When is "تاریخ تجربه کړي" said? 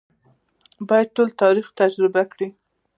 1.41-2.47